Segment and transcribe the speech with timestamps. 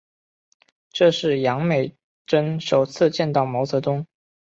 [0.89, 1.95] 这是杨美
[2.25, 4.07] 真首次见到毛泽东。